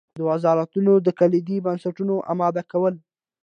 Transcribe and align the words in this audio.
د 0.17 0.19
وزارتونو 0.29 0.91
د 1.05 1.07
کلیدي 1.19 1.57
بستونو 1.65 2.15
اماده 2.31 2.63
کول. 2.71 2.93